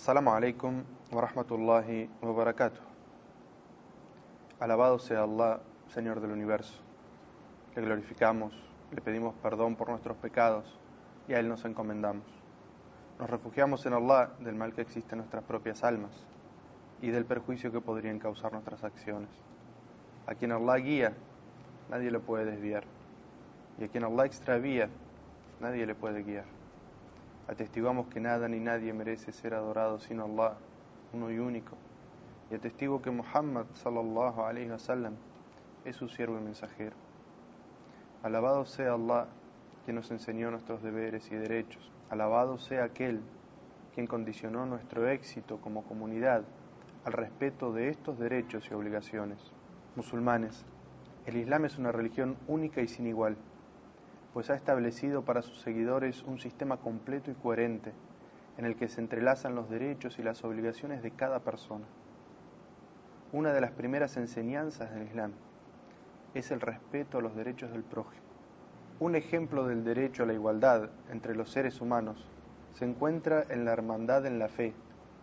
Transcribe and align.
Assalamu 0.00 0.30
alaikum 0.30 0.82
wa 1.12 1.20
rahmatullahi 1.20 2.08
wa 2.22 2.32
barakatuh. 2.32 2.80
Alabado 4.58 4.98
sea 4.98 5.24
Allah, 5.24 5.60
Señor 5.92 6.22
del 6.22 6.30
universo. 6.30 6.80
Le 7.76 7.82
glorificamos, 7.82 8.54
le 8.92 9.02
pedimos 9.02 9.34
perdón 9.42 9.76
por 9.76 9.90
nuestros 9.90 10.16
pecados 10.16 10.80
y 11.28 11.34
a 11.34 11.38
Él 11.38 11.50
nos 11.50 11.66
encomendamos. 11.66 12.24
Nos 13.18 13.28
refugiamos 13.28 13.84
en 13.84 13.92
Allah 13.92 14.30
del 14.40 14.54
mal 14.54 14.72
que 14.72 14.80
existe 14.80 15.12
en 15.12 15.18
nuestras 15.18 15.44
propias 15.44 15.84
almas 15.84 16.12
y 17.02 17.10
del 17.10 17.26
perjuicio 17.26 17.70
que 17.70 17.82
podrían 17.82 18.18
causar 18.18 18.54
nuestras 18.54 18.82
acciones. 18.82 19.28
A 20.26 20.34
quien 20.34 20.52
Allah 20.52 20.76
guía, 20.76 21.12
nadie 21.90 22.10
lo 22.10 22.22
puede 22.22 22.46
desviar. 22.46 22.84
Y 23.78 23.84
a 23.84 23.88
quien 23.88 24.04
Allah 24.04 24.24
extravía, 24.24 24.88
nadie 25.60 25.84
le 25.84 25.94
puede 25.94 26.22
guiar. 26.22 26.59
Atestiguamos 27.50 28.06
que 28.06 28.20
nada 28.20 28.46
ni 28.46 28.60
nadie 28.60 28.92
merece 28.92 29.32
ser 29.32 29.54
adorado 29.54 29.98
sino 29.98 30.24
Allah, 30.24 30.56
uno 31.12 31.32
y 31.32 31.40
único. 31.40 31.76
Y 32.48 32.54
atestigo 32.54 33.02
que 33.02 33.10
Muhammad 33.10 33.66
sallallahu 33.74 34.42
alayhi 34.42 34.70
wasallam 34.70 35.16
es 35.84 35.96
su 35.96 36.08
siervo 36.08 36.38
y 36.38 36.42
mensajero. 36.42 36.94
Alabado 38.22 38.64
sea 38.66 38.92
Allah, 38.92 39.26
quien 39.84 39.96
nos 39.96 40.12
enseñó 40.12 40.52
nuestros 40.52 40.80
deberes 40.80 41.28
y 41.32 41.34
derechos. 41.34 41.90
Alabado 42.08 42.56
sea 42.56 42.84
aquel 42.84 43.20
quien 43.96 44.06
condicionó 44.06 44.64
nuestro 44.64 45.08
éxito 45.08 45.60
como 45.60 45.82
comunidad 45.82 46.44
al 47.04 47.12
respeto 47.12 47.72
de 47.72 47.88
estos 47.88 48.16
derechos 48.20 48.68
y 48.70 48.74
obligaciones. 48.74 49.40
Musulmanes, 49.96 50.64
el 51.26 51.36
Islam 51.36 51.64
es 51.64 51.78
una 51.78 51.90
religión 51.90 52.36
única 52.46 52.80
y 52.80 52.86
sin 52.86 53.08
igual, 53.08 53.36
pues 54.32 54.50
ha 54.50 54.54
establecido 54.54 55.24
para 55.24 55.42
sus 55.42 55.60
seguidores 55.60 56.22
un 56.22 56.38
sistema 56.38 56.76
completo 56.76 57.30
y 57.30 57.34
coherente 57.34 57.92
en 58.58 58.64
el 58.64 58.76
que 58.76 58.88
se 58.88 59.00
entrelazan 59.00 59.54
los 59.54 59.70
derechos 59.70 60.18
y 60.18 60.22
las 60.22 60.44
obligaciones 60.44 61.02
de 61.02 61.10
cada 61.10 61.40
persona. 61.40 61.86
Una 63.32 63.52
de 63.52 63.60
las 63.60 63.70
primeras 63.70 64.16
enseñanzas 64.16 64.92
del 64.92 65.04
Islam 65.04 65.32
es 66.34 66.50
el 66.50 66.60
respeto 66.60 67.18
a 67.18 67.22
los 67.22 67.34
derechos 67.34 67.72
del 67.72 67.82
prójimo. 67.82 68.22
Un 69.00 69.16
ejemplo 69.16 69.66
del 69.66 69.82
derecho 69.82 70.24
a 70.24 70.26
la 70.26 70.34
igualdad 70.34 70.90
entre 71.10 71.34
los 71.34 71.50
seres 71.50 71.80
humanos 71.80 72.28
se 72.74 72.84
encuentra 72.84 73.44
en 73.48 73.64
la 73.64 73.72
hermandad 73.72 74.26
en 74.26 74.38
la 74.38 74.48
fe 74.48 74.74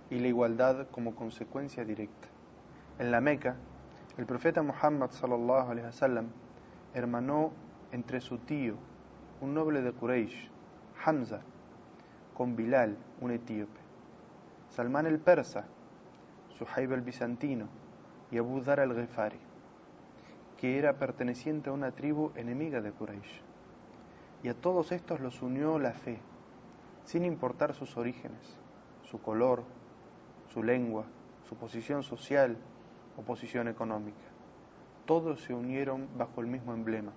y 0.09 0.19
la 0.19 0.27
igualdad 0.27 0.87
como 0.89 1.15
consecuencia 1.15 1.85
directa. 1.85 2.27
En 2.99 3.11
la 3.11 3.21
Meca, 3.21 3.55
el 4.17 4.25
profeta 4.25 4.63
Muhammad 4.63 5.11
sallallahu 5.11 5.71
alaihi 5.71 5.85
wasallam 5.85 6.27
hermanó 6.93 7.51
entre 7.91 8.19
su 8.19 8.39
tío, 8.39 8.75
un 9.41 9.53
noble 9.53 9.81
de 9.81 9.91
Quraysh, 9.91 10.49
Hamza, 11.05 11.41
con 12.33 12.55
Bilal, 12.55 12.97
un 13.21 13.31
etíope, 13.31 13.79
Salman 14.69 15.05
el 15.05 15.19
persa, 15.19 15.65
Suhaib 16.49 16.93
el 16.93 17.01
bizantino 17.01 17.67
y 18.31 18.37
Abu 18.37 18.61
Dhar 18.61 18.79
el 18.79 18.93
Ghifari, 18.93 19.39
que 20.57 20.79
era 20.79 20.97
perteneciente 20.97 21.69
a 21.69 21.73
una 21.73 21.91
tribu 21.91 22.31
enemiga 22.35 22.81
de 22.81 22.91
Quraysh. 22.91 23.41
Y 24.43 24.49
a 24.49 24.53
todos 24.53 24.91
estos 24.91 25.19
los 25.19 25.41
unió 25.41 25.79
la 25.79 25.93
fe, 25.93 26.19
sin 27.05 27.25
importar 27.25 27.73
sus 27.73 27.95
orígenes, 27.97 28.57
su 29.03 29.21
color, 29.21 29.63
su 30.53 30.63
lengua, 30.63 31.05
su 31.47 31.55
posición 31.55 32.03
social 32.03 32.57
o 33.17 33.21
posición 33.21 33.67
económica. 33.67 34.17
Todos 35.05 35.41
se 35.41 35.53
unieron 35.53 36.07
bajo 36.17 36.41
el 36.41 36.47
mismo 36.47 36.73
emblema. 36.73 37.13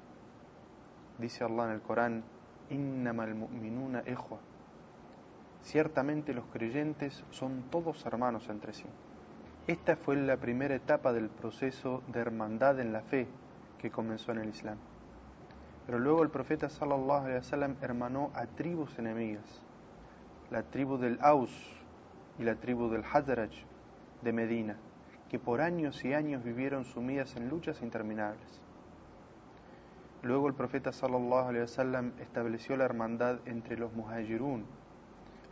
Dice 1.21 1.45
Allah 1.45 1.67
en 1.67 1.71
el 1.73 1.83
Corán, 1.83 2.25
mu'minuna 2.71 4.01
ejwa. 4.07 4.39
Ciertamente 5.61 6.33
los 6.33 6.47
creyentes 6.47 7.25
son 7.31 7.65
todos 7.71 8.07
hermanos 8.07 8.49
entre 8.49 8.73
sí. 8.73 8.87
Esta 9.67 9.97
fue 9.97 10.17
la 10.17 10.39
primera 10.39 10.75
etapa 10.75 11.13
del 11.13 11.29
proceso 11.29 12.03
de 12.09 12.21
hermandad 12.21 12.81
en 12.81 12.95
la 12.95 13.03
fe 13.03 13.29
que 13.79 13.91
comenzó 13.91 14.33
en 14.33 14.39
el 14.39 14.49
Islam. 14.49 14.79
Pero 15.85 15.99
luego 15.99 16.23
el 16.23 16.31
profeta 16.31 16.71
sallallahu 16.71 17.25
alaihi 17.25 17.37
wasallam 17.37 17.77
hermanó 17.83 18.31
a 18.35 18.47
tribus 18.47 18.99
enemigas, 18.99 19.63
la 20.51 20.63
tribu 20.63 20.97
del 20.97 21.19
Aus 21.21 21.53
y 22.39 22.45
la 22.45 22.55
tribu 22.55 22.89
del 22.89 23.05
Hazraj 23.05 23.51
de 24.23 24.33
Medina, 24.33 24.79
que 25.29 25.39
por 25.39 25.61
años 25.61 26.03
y 26.03 26.15
años 26.15 26.43
vivieron 26.43 26.85
sumidas 26.85 27.37
en 27.37 27.51
luchas 27.51 27.83
interminables. 27.83 28.63
Luego 30.23 30.49
el 30.49 30.55
profeta 30.55 30.93
sallallahu 30.93 31.49
alaihi 31.49 31.63
wasallam 31.63 32.13
estableció 32.21 32.77
la 32.77 32.85
hermandad 32.85 33.39
entre 33.47 33.79
los 33.79 33.95
muhajirun, 33.95 34.67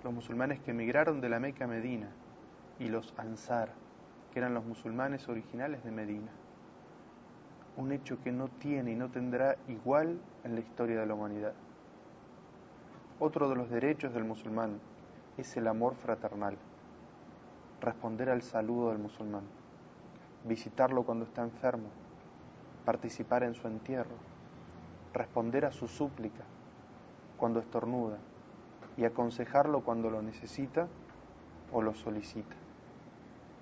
los 0.04 0.12
musulmanes 0.12 0.60
que 0.60 0.72
emigraron 0.72 1.22
de 1.22 1.30
la 1.30 1.40
Meca 1.40 1.64
a 1.64 1.68
Medina, 1.68 2.10
y 2.78 2.88
los 2.88 3.14
ansar, 3.16 3.72
que 4.30 4.40
eran 4.40 4.52
los 4.52 4.66
musulmanes 4.66 5.26
originales 5.28 5.82
de 5.84 5.90
Medina. 5.90 6.30
Un 7.78 7.92
hecho 7.92 8.20
que 8.22 8.30
no 8.30 8.48
tiene 8.48 8.92
y 8.92 8.94
no 8.94 9.08
tendrá 9.08 9.56
igual 9.68 10.20
en 10.44 10.54
la 10.54 10.60
historia 10.60 11.00
de 11.00 11.06
la 11.06 11.14
humanidad. 11.14 11.54
Otro 13.18 13.48
de 13.48 13.56
los 13.56 13.70
derechos 13.70 14.12
del 14.12 14.24
musulmán 14.24 14.80
es 15.38 15.56
el 15.56 15.66
amor 15.66 15.94
fraternal, 15.94 16.58
responder 17.80 18.28
al 18.28 18.42
saludo 18.42 18.90
del 18.90 18.98
musulmán, 18.98 19.44
visitarlo 20.44 21.04
cuando 21.04 21.24
está 21.24 21.42
enfermo, 21.42 21.88
participar 22.84 23.44
en 23.44 23.54
su 23.54 23.66
entierro, 23.66 24.16
responder 25.18 25.66
a 25.66 25.72
su 25.72 25.88
súplica 25.88 26.44
cuando 27.36 27.60
estornuda 27.60 28.18
y 28.96 29.04
aconsejarlo 29.04 29.82
cuando 29.82 30.10
lo 30.10 30.22
necesita 30.22 30.88
o 31.72 31.82
lo 31.82 31.94
solicita. 31.94 32.56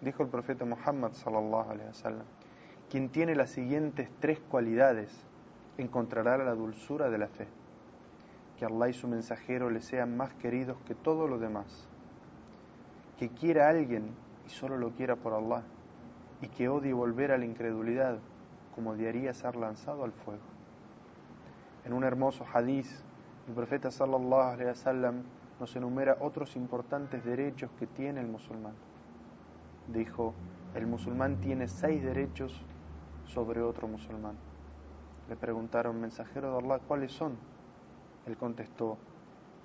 Dijo 0.00 0.22
el 0.22 0.28
profeta 0.28 0.64
Muhammad 0.64 1.12
sallallahu 1.12 1.70
alaihi 1.70 1.88
wasallam, 1.88 2.26
quien 2.90 3.08
tiene 3.08 3.34
las 3.34 3.50
siguientes 3.50 4.10
tres 4.20 4.38
cualidades 4.38 5.10
encontrará 5.78 6.38
la 6.38 6.54
dulzura 6.54 7.10
de 7.10 7.18
la 7.18 7.28
fe. 7.28 7.48
Que 8.56 8.64
Allah 8.64 8.88
y 8.88 8.92
su 8.92 9.08
mensajero 9.08 9.70
le 9.70 9.80
sean 9.80 10.16
más 10.16 10.32
queridos 10.34 10.78
que 10.86 10.94
todo 10.94 11.26
lo 11.28 11.38
demás. 11.38 11.88
Que 13.18 13.28
quiera 13.28 13.66
a 13.66 13.70
alguien 13.70 14.14
y 14.46 14.50
solo 14.50 14.78
lo 14.78 14.90
quiera 14.92 15.16
por 15.16 15.34
Allah. 15.34 15.64
Y 16.40 16.48
que 16.48 16.68
odie 16.68 16.92
volver 16.92 17.32
a 17.32 17.38
la 17.38 17.44
incredulidad 17.44 18.18
como 18.74 18.90
odiaría 18.90 19.34
ser 19.34 19.56
lanzado 19.56 20.04
al 20.04 20.12
fuego. 20.12 20.55
En 21.86 21.92
un 21.92 22.02
hermoso 22.02 22.44
hadiz, 22.52 23.04
el 23.46 23.54
profeta 23.54 23.92
sallallahu 23.92 24.60
alaihi 24.60 25.22
nos 25.60 25.76
enumera 25.76 26.16
otros 26.20 26.56
importantes 26.56 27.24
derechos 27.24 27.70
que 27.78 27.86
tiene 27.86 28.20
el 28.20 28.26
musulmán. 28.26 28.74
Dijo, 29.86 30.34
el 30.74 30.88
musulmán 30.88 31.40
tiene 31.40 31.68
seis 31.68 32.02
derechos 32.02 32.60
sobre 33.24 33.62
otro 33.62 33.86
musulmán. 33.86 34.34
Le 35.28 35.36
preguntaron, 35.36 36.00
mensajero 36.00 36.50
de 36.50 36.58
Allah, 36.58 36.80
¿cuáles 36.88 37.12
son? 37.12 37.36
Él 38.26 38.36
contestó, 38.36 38.98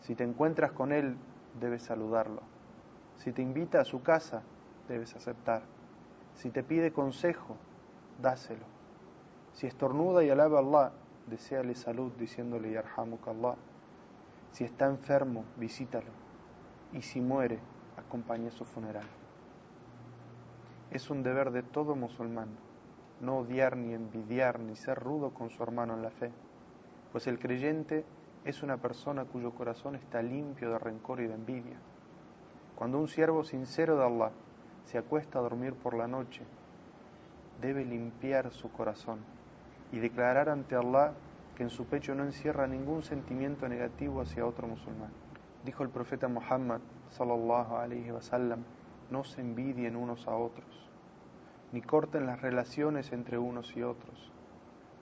si 0.02 0.14
te 0.14 0.24
encuentras 0.24 0.74
con 0.74 0.92
él, 0.92 1.18
debes 1.60 1.82
saludarlo. 1.82 2.44
Si 3.16 3.32
te 3.32 3.42
invita 3.42 3.82
a 3.82 3.86
su 3.86 4.04
casa, 4.04 4.44
debes 4.88 5.16
aceptar. 5.16 5.64
Si 6.36 6.52
te 6.52 6.62
pide 6.62 6.94
consejo, 6.94 7.58
dáselo. 8.22 8.66
Si 9.54 9.66
estornuda 9.66 10.24
y 10.24 10.30
alaba 10.30 10.60
a 10.60 10.62
Allah, 10.62 10.92
deséale 11.32 11.74
salud 11.74 12.12
diciéndole 12.12 12.78
Allah. 12.78 13.56
Si 14.52 14.64
está 14.64 14.86
enfermo, 14.86 15.46
visítalo. 15.58 16.12
Y 16.94 17.02
si 17.02 17.22
muere, 17.22 17.58
acompañe 17.98 18.52
su 18.52 18.66
funeral. 18.66 19.08
Es 20.92 21.10
un 21.10 21.24
deber 21.24 21.50
de 21.50 21.64
todo 21.64 21.96
musulmán 21.96 22.50
no 23.22 23.38
odiar 23.38 23.78
ni 23.78 23.94
envidiar 23.94 24.60
ni 24.60 24.76
ser 24.76 24.98
rudo 25.00 25.34
con 25.34 25.50
su 25.52 25.62
hermano 25.62 25.94
en 25.94 26.02
la 26.02 26.10
fe, 26.10 26.32
pues 27.12 27.28
el 27.28 27.40
creyente 27.40 28.04
es 28.44 28.64
una 28.64 28.78
persona 28.78 29.26
cuyo 29.26 29.52
corazón 29.52 29.96
está 29.96 30.22
limpio 30.24 30.72
de 30.72 30.80
rencor 30.80 31.22
y 31.22 31.28
de 31.28 31.36
envidia. 31.36 31.78
Cuando 32.76 32.98
un 32.98 33.08
siervo 33.08 33.44
sincero 33.44 33.96
de 33.96 34.06
Allah 34.06 34.32
se 34.86 34.98
acuesta 34.98 35.38
a 35.38 35.44
dormir 35.44 35.76
por 35.76 35.94
la 35.94 36.08
noche, 36.08 36.42
debe 37.62 37.86
limpiar 37.86 38.52
su 38.52 38.72
corazón 38.72 39.20
y 39.92 40.00
declarar 40.00 40.50
ante 40.50 40.76
Allah 40.76 41.14
que 41.56 41.64
en 41.64 41.70
su 41.70 41.86
pecho 41.86 42.16
no 42.16 42.24
encierra 42.24 42.68
ningún 42.68 43.04
sentimiento 43.04 43.68
negativo 43.68 44.22
hacia 44.22 44.46
otro 44.46 44.68
musulmán. 44.68 45.12
Dijo 45.66 45.84
el 45.84 45.90
profeta 45.90 46.28
Muhammad 46.28 46.82
sallallahu 47.10 47.76
alaihi 47.76 48.12
wasallam, 48.12 48.64
no 49.10 49.24
se 49.24 49.42
envidien 49.42 49.96
unos 49.96 50.28
a 50.28 50.36
otros, 50.36 50.90
ni 51.72 51.82
corten 51.82 52.26
las 52.26 52.42
relaciones 52.42 53.12
entre 53.12 53.38
unos 53.38 53.76
y 53.76 53.84
otros, 53.84 54.32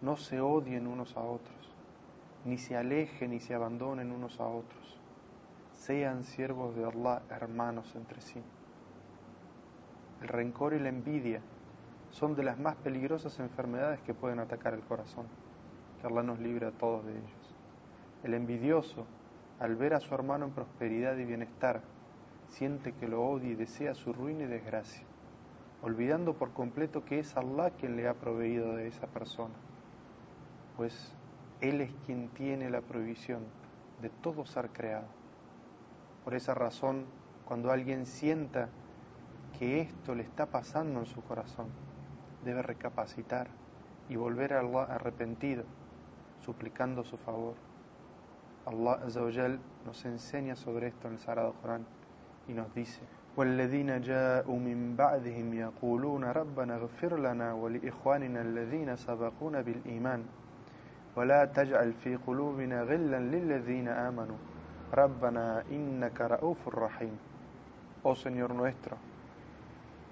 no 0.01 0.18
se 0.18 0.41
odien 0.41 0.88
unos 0.88 1.15
a 1.15 1.21
otros, 1.21 1.75
ni 2.45 2.57
se 2.57 2.75
alejen 2.75 3.31
ni 3.31 3.39
se 3.39 3.53
abandonen 3.53 4.12
unos 4.12 4.39
a 4.39 4.47
otros, 4.47 5.00
sean 5.74 6.24
siervos 6.24 6.75
de 6.75 6.85
Allah 6.85 7.21
hermanos 7.30 7.95
entre 7.95 8.21
sí. 8.21 8.42
El 10.21 10.27
rencor 10.27 10.74
y 10.74 10.80
la 10.80 10.89
envidia 10.89 11.42
son 12.11 12.35
de 12.35 12.44
las 12.44 12.59
más 12.59 12.75
peligrosas 12.75 13.39
enfermedades 13.39 14.00
que 14.01 14.13
pueden 14.13 14.39
atacar 14.39 14.73
el 14.73 14.81
corazón. 14.81 15.27
Que 16.01 16.07
Allah 16.07 16.23
nos 16.23 16.39
libre 16.39 16.67
a 16.67 16.71
todos 16.71 17.06
de 17.06 17.11
ellos. 17.11 17.56
El 18.23 18.33
envidioso, 18.33 19.06
al 19.59 19.75
ver 19.75 19.94
a 19.94 20.00
su 20.00 20.13
hermano 20.13 20.45
en 20.45 20.51
prosperidad 20.51 21.17
y 21.17 21.25
bienestar, 21.25 21.81
siente 22.50 22.94
que 22.94 23.07
lo 23.07 23.23
odia 23.23 23.50
y 23.50 23.56
desea 23.56 23.94
su 23.94 24.13
ruina 24.13 24.44
y 24.44 24.47
desgracia, 24.47 25.03
olvidando 25.81 26.33
por 26.33 26.51
completo 26.51 27.06
que 27.06 27.19
es 27.19 27.38
Allah 27.38 27.71
quien 27.71 27.95
le 27.95 28.07
ha 28.07 28.13
proveído 28.13 28.75
de 28.75 28.88
esa 28.88 29.07
persona, 29.07 29.53
pues 30.77 31.13
Él 31.61 31.81
es 31.81 31.91
quien 32.06 32.29
tiene 32.29 32.69
la 32.69 32.81
provisión 32.81 33.44
de 34.01 34.09
todo 34.09 34.45
ser 34.45 34.69
creado. 34.69 35.07
Por 36.23 36.33
esa 36.33 36.53
razón, 36.53 37.06
cuando 37.45 37.71
alguien 37.71 38.06
sienta 38.06 38.69
que 39.57 39.81
esto 39.81 40.15
le 40.15 40.23
está 40.23 40.45
pasando 40.47 41.00
en 41.00 41.06
su 41.06 41.21
corazón, 41.21 41.67
debe 42.44 42.62
recapacitar 42.62 43.49
y 44.08 44.17
volver 44.17 44.55
a 44.55 44.61
Allah 44.61 44.85
arrepentido, 44.85 45.64
suplicando 46.44 47.05
su 47.05 47.17
favor. 47.17 47.55
Allah 48.67 49.00
Azzawajal 49.05 49.58
nos 49.87 50.05
enseña 50.05 50.56
sobre 50.56 50.88
esto 50.88 51.08
en 51.08 51.14
el 51.14 51.20
Sagrado 51.20 51.55
Corán 51.61 51.85
y 52.49 52.52
nos 52.52 52.75
dice 52.75 53.00
والذين 53.37 54.00
جاءوا 54.00 54.58
من 54.58 54.94
بعدهم 54.96 55.55
يقولون 55.55 56.25
ربنا 56.25 56.75
اغفر 56.76 57.19
لنا 57.19 57.52
ولإخواننا 57.52 58.41
الذين 58.43 58.96
سبقونا 58.96 59.61
بالإيمان 59.61 60.25
ولا 61.17 61.44
تجعل 61.44 61.93
في 61.93 62.17
قلوبنا 62.17 62.82
غلا 62.82 63.19
للذين 63.19 63.88
آمنوا 63.88 64.37
ربنا 64.94 65.64
إنك 65.70 66.20
رؤوف 66.20 66.69
رحيم 66.69 67.19
Oh 68.06 68.14
Señor 68.14 68.55
nuestro, 68.55 68.99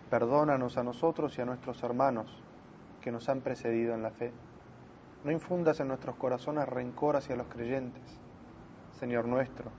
perdónanos 0.09 0.77
a 0.77 0.83
nosotros 0.83 1.37
y 1.37 1.41
a 1.41 1.45
nuestros 1.45 1.83
hermanos 1.83 2.43
que 3.01 3.11
nos 3.11 3.29
han 3.29 3.41
precedido 3.41 3.93
en 3.93 4.03
la 4.03 4.11
fe. 4.11 4.31
No 5.23 5.31
infundas 5.31 5.79
en 5.79 5.87
nuestros 5.89 6.15
corazones 6.15 6.67
rencor 6.67 7.15
hacia 7.15 7.35
los 7.35 7.47
creyentes. 7.47 8.19
Señor 8.99 9.25
nuestro, 9.25 9.71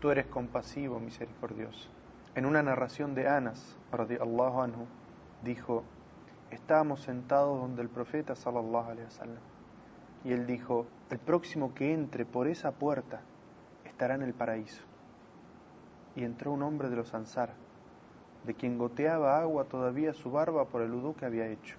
tú 0.00 0.10
eres 0.10 0.26
compasivo, 0.26 1.00
misericordioso. 1.00 1.88
En 2.34 2.46
una 2.46 2.62
narración 2.62 3.14
de 3.14 3.28
Anas, 3.28 3.76
anhu, 3.92 4.86
dijo, 5.42 5.84
estábamos 6.50 7.00
sentados 7.00 7.60
donde 7.60 7.82
el 7.82 7.88
profeta 7.88 8.34
sallallahu 8.34 8.90
alaihi 8.90 9.04
wasallam 9.04 9.58
y 10.24 10.32
él 10.32 10.46
dijo, 10.46 10.86
el 11.10 11.18
próximo 11.18 11.74
que 11.74 11.92
entre 11.92 12.24
por 12.24 12.48
esa 12.48 12.72
puerta 12.72 13.20
estará 13.84 14.14
en 14.14 14.22
el 14.22 14.34
paraíso. 14.34 14.82
Y 16.16 16.24
entró 16.24 16.52
un 16.52 16.62
hombre 16.62 16.88
de 16.90 16.96
los 16.96 17.14
Ansar, 17.14 17.54
de 18.44 18.54
quien 18.54 18.78
goteaba 18.78 19.40
agua 19.40 19.64
todavía 19.64 20.12
su 20.12 20.30
barba 20.30 20.66
por 20.66 20.82
el 20.82 20.92
udú 20.92 21.14
que 21.14 21.26
había 21.26 21.46
hecho. 21.46 21.76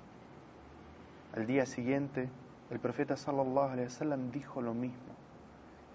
Al 1.36 1.46
día 1.46 1.66
siguiente, 1.66 2.30
el 2.70 2.80
profeta 2.80 3.18
sallallahu 3.18 3.72
alaihi 3.72 3.88
wasallam 3.88 4.32
dijo 4.32 4.62
lo 4.62 4.74
mismo. 4.74 5.14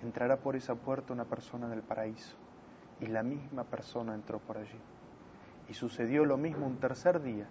Entrará 0.03 0.37
por 0.37 0.57
esa 0.57 0.75
puerta 0.75 1.13
una 1.13 1.25
persona 1.25 1.69
del 1.69 1.83
paraíso 1.83 2.37
y 3.01 3.07
la 3.07 3.23
misma 3.23 3.65
persona 3.65 4.15
entró 4.15 4.39
por 4.39 4.59
allí. 4.59 4.81
Y 5.69 5.75
sucedió 5.75 6.25
lo 6.25 6.37
mismo 6.37 6.67
un 6.67 6.79
tercer 6.79 7.23
día, 7.23 7.47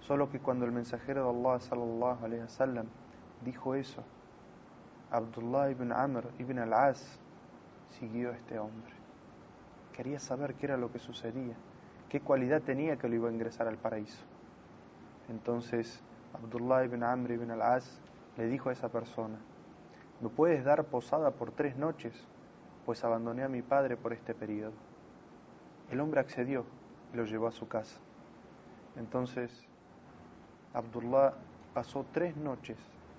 solo 0.00 0.30
que 0.30 0.40
cuando 0.40 0.64
el 0.64 0.72
mensajero 0.72 1.24
de 1.24 1.38
Allah 1.38 1.60
sallallahu 1.60 2.24
alaihi 2.24 2.42
wasallam 2.42 2.86
dijo 3.44 3.74
eso, 3.74 4.02
Abdullah 5.10 5.70
ibn 5.70 5.92
Amr 5.92 6.24
ibn 6.38 6.58
al-As 6.58 7.18
siguió 7.98 8.30
a 8.30 8.36
este 8.36 8.58
hombre. 8.58 8.92
Quería 9.92 10.20
saber 10.20 10.54
qué 10.54 10.66
era 10.66 10.76
lo 10.76 10.90
que 10.90 10.98
sucedía, 10.98 11.54
qué 12.10 12.20
cualidad 12.20 12.60
tenía 12.60 12.96
que 12.96 13.08
lo 13.08 13.14
iba 13.14 13.30
a 13.30 13.32
ingresar 13.32 13.66
al 13.66 13.78
paraíso. 13.78 14.22
Entonces 15.30 16.02
Abdullah 16.34 16.84
ibn 16.84 17.02
Amr 17.02 17.30
ibn 17.30 17.50
al-As 17.50 18.00
le 18.36 18.46
dijo 18.46 18.68
a 18.68 18.72
esa 18.72 18.90
persona, 18.90 19.38
¿me 20.20 20.28
puedes 20.28 20.62
dar 20.64 20.84
posada 20.84 21.30
por 21.30 21.52
tres 21.52 21.76
noches? 21.76 22.28
pues 22.90 23.04
abandoné 23.04 23.44
a 23.44 23.48
mi 23.48 23.62
padre 23.62 23.96
por 23.96 24.12
este 24.12 24.34
periodo. 24.34 24.72
El 25.90 26.00
hombre 26.00 26.20
accedió 26.20 26.64
y 27.12 27.16
lo 27.16 27.24
llevó 27.24 27.46
a 27.46 27.52
su 27.52 27.68
casa. 27.68 28.00
Entonces, 28.96 29.64
Abdullah 30.74 31.34
pasó 31.74 32.04
tres 32.12 32.36
noches 32.36 32.78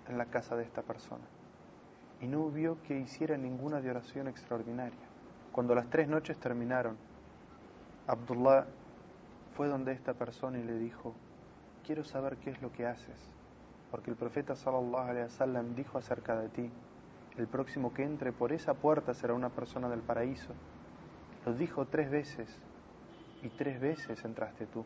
en 0.10 0.18
la 0.18 0.26
casa 0.26 0.56
de 0.56 0.64
esta 0.64 0.82
persona 0.82 1.24
y 2.20 2.28
no 2.28 2.50
vio 2.50 2.82
que 2.84 3.00
hiciera 3.00 3.38
ninguna 3.38 3.80
de 3.80 3.92
oración 3.92 4.28
extraordinaria. 4.28 5.00
Cuando 5.52 5.74
las 5.74 5.90
tres 5.90 6.08
noches 6.08 6.38
terminaron, 6.38 6.98
Abdullah 8.08 8.66
fue 9.56 9.68
donde 9.68 9.92
esta 9.92 10.14
persona 10.14 10.60
y 10.60 10.64
le 10.64 10.78
dijo, 10.78 11.14
quiero 11.86 12.04
saber 12.04 12.38
qué 12.38 12.52
es 12.52 12.62
lo 12.62 12.72
que 12.72 12.86
haces, 12.86 13.32
porque 13.90 14.12
el 14.12 14.18
profeta 14.18 14.56
sallallahu 14.56 15.10
alaihi 15.10 15.74
dijo 15.76 15.98
acerca 15.98 16.40
de 16.40 16.50
ti, 16.50 16.72
el 17.38 17.48
próximo 17.48 17.94
que 17.94 18.04
entre 18.04 18.32
por 18.32 18.52
esa 18.52 18.74
puerta 18.74 19.14
será 19.14 19.34
una 19.34 19.50
persona 19.50 19.90
del 19.90 20.02
paraíso. 20.02 20.54
Lo 21.46 21.54
dijo 21.54 21.86
tres 21.86 22.10
veces 22.12 22.60
y 23.42 23.50
tres 23.50 23.80
veces 23.80 24.24
entraste 24.26 24.66
tú. 24.68 24.86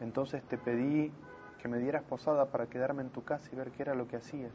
Entonces 0.00 0.42
te 0.44 0.58
pedí 0.58 1.12
que 1.60 1.68
me 1.68 1.78
dieras 1.78 2.02
posada 2.02 2.46
para 2.46 2.66
quedarme 2.66 3.02
en 3.02 3.10
tu 3.10 3.24
casa 3.24 3.48
y 3.52 3.56
ver 3.56 3.70
qué 3.70 3.82
era 3.82 3.94
lo 3.94 4.08
que 4.08 4.16
hacías, 4.16 4.52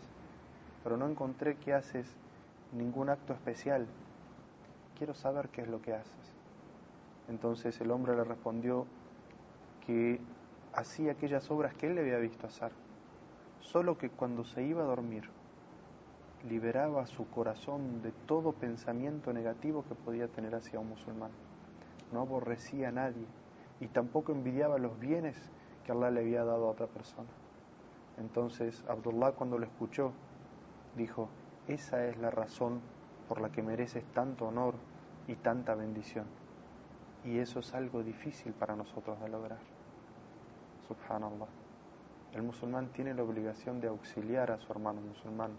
pero 0.83 0.97
no 0.97 1.07
encontré 1.07 1.55
que 1.55 1.73
haces 1.73 2.17
ningún 2.73 3.09
acto 3.09 3.33
especial. 3.33 3.87
Quiero 4.97 5.13
saber 5.13 5.49
qué 5.49 5.61
es 5.61 5.67
lo 5.67 5.81
que 5.81 5.93
haces. 5.93 6.33
Entonces 7.29 7.79
el 7.81 7.91
hombre 7.91 8.15
le 8.15 8.23
respondió 8.23 8.85
que 9.89 10.19
hacía 10.71 11.13
aquellas 11.13 11.49
obras 11.49 11.73
que 11.73 11.87
él 11.87 11.95
le 11.95 12.01
había 12.01 12.19
visto 12.19 12.45
hacer, 12.45 12.71
solo 13.59 13.97
que 13.97 14.11
cuando 14.11 14.43
se 14.43 14.61
iba 14.61 14.83
a 14.83 14.85
dormir 14.85 15.27
liberaba 16.47 17.07
su 17.07 17.27
corazón 17.31 18.03
de 18.03 18.11
todo 18.11 18.51
pensamiento 18.51 19.33
negativo 19.33 19.83
que 19.89 19.95
podía 19.95 20.27
tener 20.27 20.53
hacia 20.53 20.79
un 20.79 20.89
musulmán. 20.89 21.31
No 22.13 22.21
aborrecía 22.21 22.89
a 22.89 22.91
nadie 22.91 23.25
y 23.79 23.87
tampoco 23.87 24.31
envidiaba 24.31 24.77
los 24.77 24.99
bienes 24.99 25.35
que 25.83 25.91
Allah 25.91 26.11
le 26.11 26.19
había 26.19 26.43
dado 26.43 26.67
a 26.67 26.71
otra 26.71 26.85
persona. 26.85 27.29
Entonces 28.19 28.85
Abdullah 28.87 29.31
cuando 29.31 29.57
lo 29.57 29.65
escuchó 29.65 30.11
dijo, 30.95 31.29
esa 31.67 32.05
es 32.05 32.15
la 32.19 32.29
razón 32.29 32.81
por 33.27 33.41
la 33.41 33.51
que 33.51 33.63
mereces 33.63 34.03
tanto 34.13 34.49
honor 34.49 34.75
y 35.27 35.33
tanta 35.33 35.73
bendición. 35.73 36.27
Y 37.25 37.39
eso 37.39 37.61
es 37.61 37.73
algo 37.73 38.03
difícil 38.03 38.53
para 38.53 38.75
nosotros 38.75 39.19
de 39.19 39.29
lograr. 39.29 39.78
Subhanallah. 40.89 41.47
El 42.33 42.41
musulmán 42.41 42.87
tiene 42.87 43.13
la 43.13 43.21
obligación 43.21 43.79
de 43.79 43.89
auxiliar 43.89 44.49
a 44.49 44.57
su 44.57 44.71
hermano 44.71 45.01
musulmán 45.01 45.51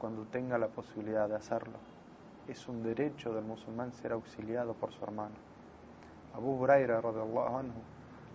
cuando 0.00 0.24
tenga 0.24 0.58
la 0.58 0.66
posibilidad 0.66 1.28
de 1.28 1.36
hacerlo. 1.36 1.78
Es 2.48 2.66
un 2.66 2.82
derecho 2.82 3.32
del 3.32 3.44
musulmán 3.44 3.92
ser 3.92 4.10
auxiliado 4.10 4.74
por 4.74 4.92
su 4.92 5.04
hermano. 5.04 5.36
Abu 6.34 6.60
Huraira 6.60 6.98
anhu, 6.98 7.82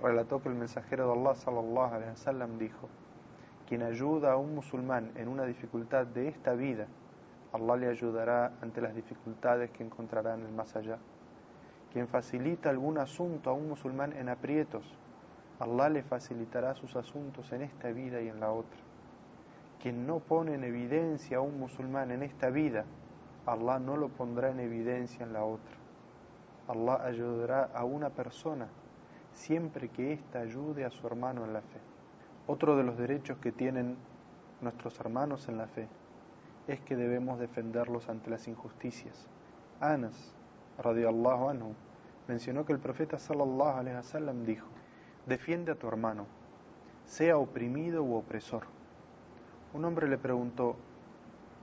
relató 0.02 0.42
que 0.42 0.48
el 0.48 0.56
mensajero 0.56 1.08
de 1.08 1.20
Allah 1.20 1.36
sallallahu 1.36 1.94
alaihi 1.94 2.12
wasallam 2.12 2.58
dijo: 2.58 2.88
Quien 3.68 3.84
ayuda 3.84 4.32
a 4.32 4.38
un 4.38 4.56
musulmán 4.56 5.12
en 5.16 5.28
una 5.28 5.44
dificultad 5.44 6.06
de 6.06 6.30
esta 6.30 6.54
vida, 6.54 6.88
Allah 7.52 7.76
le 7.76 7.88
ayudará 7.90 8.54
ante 8.62 8.80
las 8.80 8.96
dificultades 8.96 9.72
que 9.72 9.84
encontrará 9.84 10.36
en 10.36 10.46
el 10.46 10.54
más 10.54 10.74
allá. 10.78 11.00
Quien 11.92 12.08
facilita 12.08 12.70
algún 12.70 12.98
asunto 12.98 13.50
a 13.50 13.54
un 13.54 13.68
musulmán 13.68 14.14
en 14.14 14.30
aprietos, 14.30 14.99
Allah 15.60 15.90
le 15.90 16.04
facilitará 16.04 16.76
sus 16.76 16.96
asuntos 16.96 17.52
en 17.52 17.64
esta 17.64 17.90
vida 17.90 18.22
y 18.22 18.30
en 18.30 18.40
la 18.40 18.52
otra 18.52 18.80
quien 19.82 20.06
no 20.06 20.20
pone 20.20 20.56
en 20.56 20.64
evidencia 20.64 21.38
a 21.38 21.42
un 21.42 21.58
musulmán 21.58 22.12
en 22.12 22.22
esta 22.22 22.50
vida, 22.50 22.86
Allah 23.46 23.80
no 23.80 23.96
lo 23.96 24.10
pondrá 24.10 24.50
en 24.50 24.60
evidencia 24.60 25.26
en 25.26 25.34
la 25.34 25.44
otra. 25.44 25.76
Allah 26.68 27.02
ayudará 27.04 27.70
a 27.74 27.86
una 27.86 28.10
persona 28.10 28.68
siempre 29.32 29.90
que 29.90 30.14
ésta 30.14 30.40
ayude 30.40 30.86
a 30.86 30.92
su 30.92 31.08
hermano 31.08 31.46
en 31.46 31.54
la 31.54 31.62
fe. 31.62 31.80
Otro 32.46 32.76
de 32.76 32.84
los 32.84 32.98
derechos 32.98 33.38
que 33.38 33.52
tienen 33.52 33.96
nuestros 34.62 35.00
hermanos 35.00 35.48
en 35.48 35.58
la 35.58 35.68
fe 35.68 35.88
es 36.68 36.82
que 36.82 36.96
debemos 36.96 37.40
defenderlos 37.40 38.10
ante 38.10 38.30
las 38.30 38.48
injusticias. 38.48 39.28
Anas, 39.80 40.34
radiallahu 40.78 41.50
anhu, 41.50 41.74
mencionó 42.28 42.66
que 42.66 42.74
el 42.74 42.80
profeta 42.80 43.18
sallallahu 43.18 43.80
alaihi 43.80 43.96
wasallam 43.96 44.44
dijo: 44.44 44.68
Defiende 45.26 45.72
a 45.72 45.76
tu 45.76 45.88
hermano, 45.88 46.26
sea 47.06 47.38
oprimido 47.38 48.04
u 48.04 48.16
opresor 48.16 48.80
un 49.74 49.86
hombre 49.86 50.08
le 50.08 50.18
preguntó, 50.18 50.76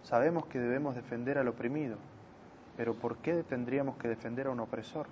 sabemos 0.04 0.46
que 0.46 0.60
debemos 0.60 0.94
defender 0.94 1.38
al 1.38 1.48
oprimido, 1.48 1.96
pero 2.76 2.94
¿por 2.94 3.16
qué 3.16 3.42
tendríamos 3.42 3.96
que 3.96 4.06
defender 4.06 4.46
a 4.46 4.50
un 4.50 4.60
opresor? 4.60 5.06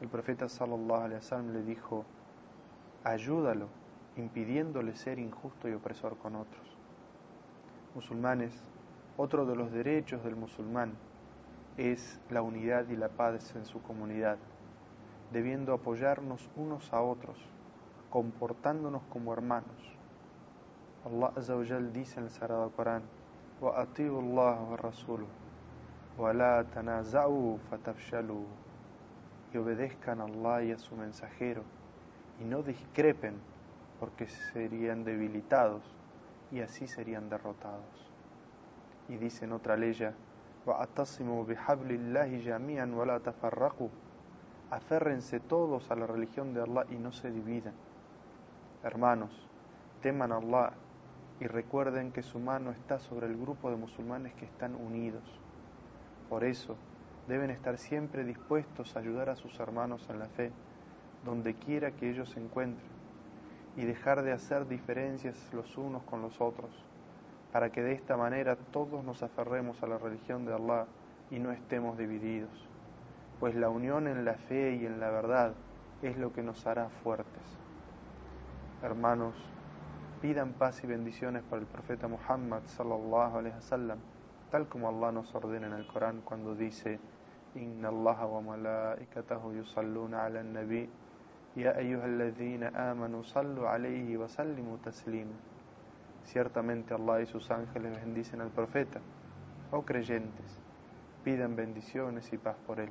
El 0.00 0.08
profeta 0.08 0.48
sallallahu 0.48 1.52
le 1.52 1.62
dijo, 1.62 2.06
ayúdalo, 3.04 3.68
impidiéndole 4.16 4.96
ser 4.96 5.18
injusto 5.18 5.68
y 5.68 5.74
opresor 5.74 6.16
con 6.16 6.36
otros. 6.36 6.64
Musulmanes, 7.94 8.54
otro 9.18 9.44
de 9.44 9.56
los 9.56 9.70
derechos 9.70 10.24
del 10.24 10.36
musulmán 10.36 10.94
es 11.76 12.20
la 12.30 12.40
unidad 12.40 12.88
y 12.88 12.96
la 12.96 13.08
paz 13.08 13.54
en 13.54 13.66
su 13.66 13.82
comunidad, 13.82 14.38
debiendo 15.32 15.74
apoyarnos 15.74 16.50
unos 16.56 16.92
a 16.92 17.02
otros, 17.02 17.38
comportándonos 18.10 19.02
como 19.10 19.32
hermanos. 19.32 19.98
Allah 21.04 21.32
Azza 21.36 21.56
wa 21.56 21.64
Jal 21.64 21.92
dice 21.92 22.18
en 22.18 22.26
el 22.26 22.30
Sagrado 22.30 22.70
Corán: 22.70 23.02
Wa 23.60 23.80
Allah 23.80 24.60
wa 24.60 24.78
wa. 26.16 26.34
Y 29.50 29.56
obedezcan 29.56 30.20
a 30.20 30.24
Allah 30.24 30.62
y 30.64 30.72
a 30.72 30.78
su 30.78 30.94
mensajero, 30.94 31.62
y 32.40 32.44
no 32.44 32.62
discrepen, 32.62 33.40
porque 33.98 34.26
serían 34.26 35.04
debilitados 35.04 35.82
y 36.50 36.60
así 36.60 36.86
serían 36.86 37.28
derrotados. 37.30 38.10
Y 39.08 39.16
dice 39.16 39.44
en 39.44 39.52
otra 39.52 39.76
ley: 39.76 39.96
Wa 40.66 40.82
atasimu 40.82 41.44
bihablillahi 41.44 42.44
jami'an 42.44 42.92
wa 42.94 43.06
la. 43.06 43.20
Aférrense 44.70 45.40
todos 45.40 45.90
a 45.90 45.96
la 45.96 46.06
religión 46.06 46.52
de 46.52 46.60
Allah 46.60 46.84
y 46.90 46.96
no 46.96 47.10
se 47.10 47.30
dividan. 47.30 47.74
Hermanos, 48.84 49.30
teman 50.02 50.30
a 50.30 50.36
Allah 50.36 50.72
y 51.40 51.46
recuerden 51.46 52.12
que 52.12 52.22
su 52.22 52.38
mano 52.38 52.70
está 52.70 52.98
sobre 52.98 53.26
el 53.28 53.36
grupo 53.36 53.70
de 53.70 53.76
musulmanes 53.76 54.34
que 54.34 54.44
están 54.44 54.74
unidos. 54.74 55.22
Por 56.28 56.44
eso, 56.44 56.76
deben 57.28 57.50
estar 57.50 57.78
siempre 57.78 58.24
dispuestos 58.24 58.94
a 58.94 59.00
ayudar 59.00 59.30
a 59.30 59.36
sus 59.36 59.58
hermanos 59.58 60.06
en 60.10 60.18
la 60.18 60.26
fe, 60.26 60.52
donde 61.24 61.54
quiera 61.54 61.92
que 61.92 62.10
ellos 62.10 62.30
se 62.30 62.40
encuentren, 62.40 62.90
y 63.76 63.84
dejar 63.84 64.22
de 64.22 64.32
hacer 64.32 64.68
diferencias 64.68 65.36
los 65.52 65.78
unos 65.78 66.02
con 66.02 66.20
los 66.20 66.40
otros, 66.40 66.70
para 67.52 67.70
que 67.70 67.82
de 67.82 67.92
esta 67.92 68.16
manera 68.16 68.56
todos 68.56 69.02
nos 69.04 69.22
aferremos 69.22 69.82
a 69.82 69.86
la 69.86 69.98
religión 69.98 70.44
de 70.44 70.54
Allah 70.54 70.86
y 71.30 71.38
no 71.38 71.52
estemos 71.52 71.96
divididos, 71.96 72.68
pues 73.40 73.54
la 73.54 73.68
unión 73.68 74.08
en 74.08 74.24
la 74.24 74.34
fe 74.34 74.74
y 74.74 74.86
en 74.86 75.00
la 75.00 75.10
verdad 75.10 75.54
es 76.02 76.16
lo 76.16 76.32
que 76.32 76.42
nos 76.42 76.66
hará 76.66 76.88
fuertes. 76.88 77.58
Hermanos, 78.82 79.34
pidan 80.20 80.52
paz 80.52 80.82
y 80.84 80.86
bendiciones 80.86 81.42
para 81.44 81.60
el 81.60 81.66
profeta 81.66 82.08
Muhammad 82.08 82.62
sallallahu 82.66 83.38
alaihi 83.38 83.54
wasallam, 83.54 83.98
tal 84.50 84.68
como 84.68 84.88
Allah 84.88 85.12
nos 85.12 85.34
ordena 85.34 85.66
en 85.66 85.72
el 85.74 85.86
Corán 85.86 86.20
cuando 86.22 86.54
dice: 86.54 86.98
Inna 87.54 87.88
Allah 87.88 88.26
wa 88.26 88.40
malaikatahu 88.40 89.54
yusalluna 89.54 90.24
ala 90.24 90.42
nabi 90.42 90.88
ya 91.56 91.72
ayyuhalladhina 91.72 92.90
amanu 92.90 93.24
sallu 93.24 93.66
alayhi 93.66 94.16
wa 94.16 94.28
sallimu 94.28 94.78
taslima. 94.78 95.34
Ciertamente 96.24 96.94
Allah 96.94 97.22
y 97.22 97.26
sus 97.26 97.50
ángeles 97.50 97.94
bendicen 97.94 98.40
al 98.40 98.50
profeta. 98.50 99.00
Oh 99.70 99.82
creyentes, 99.82 100.60
pidan 101.24 101.56
bendiciones 101.56 102.32
y 102.32 102.38
paz 102.38 102.56
por 102.66 102.80
él. 102.80 102.90